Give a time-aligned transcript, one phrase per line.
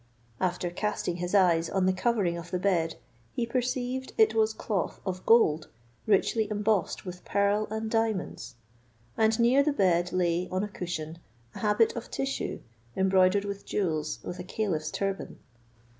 [0.39, 2.95] After casting his eyes on the covering of the bed,
[3.33, 5.67] he perceived it was cloth of gold
[6.07, 8.55] richly embossed with pearl and diamonds;
[9.15, 11.19] and near the bed lay, on a cushion,
[11.53, 12.61] a habit of tissue
[12.97, 15.37] embroidered with jewels, with a caliph's turban.